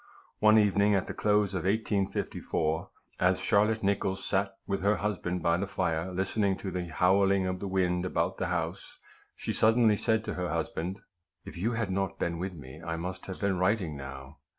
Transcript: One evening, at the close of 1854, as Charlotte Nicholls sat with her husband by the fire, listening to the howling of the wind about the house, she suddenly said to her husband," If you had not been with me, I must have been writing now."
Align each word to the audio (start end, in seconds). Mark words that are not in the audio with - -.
One 0.39 0.57
evening, 0.57 0.95
at 0.95 1.05
the 1.05 1.13
close 1.13 1.53
of 1.53 1.59
1854, 1.65 2.89
as 3.19 3.39
Charlotte 3.39 3.83
Nicholls 3.83 4.25
sat 4.25 4.55
with 4.65 4.81
her 4.81 4.95
husband 4.95 5.43
by 5.43 5.57
the 5.57 5.67
fire, 5.67 6.11
listening 6.11 6.57
to 6.57 6.71
the 6.71 6.87
howling 6.87 7.45
of 7.45 7.59
the 7.59 7.67
wind 7.67 8.03
about 8.03 8.37
the 8.39 8.47
house, 8.47 8.97
she 9.35 9.53
suddenly 9.53 9.97
said 9.97 10.25
to 10.25 10.33
her 10.33 10.49
husband," 10.49 11.01
If 11.45 11.55
you 11.55 11.73
had 11.73 11.91
not 11.91 12.17
been 12.17 12.39
with 12.39 12.53
me, 12.55 12.81
I 12.81 12.95
must 12.95 13.27
have 13.27 13.39
been 13.39 13.59
writing 13.59 13.95
now." 13.95 14.39